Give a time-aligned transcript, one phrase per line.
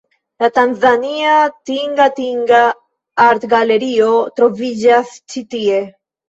[0.43, 1.33] La tanzania
[1.69, 2.61] Tingatinga
[3.27, 4.09] Artgalerio
[4.41, 5.79] troviĝas ĉi tie.